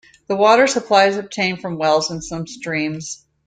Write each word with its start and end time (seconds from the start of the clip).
The 0.25 0.35
water 0.35 0.65
supply 0.65 1.05
is 1.09 1.17
obtained 1.17 1.61
from 1.61 1.77
wells 1.77 2.09
and 2.09 2.23
some 2.23 2.47
streams. 2.47 3.23